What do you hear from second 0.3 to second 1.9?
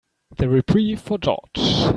The reprieve for George.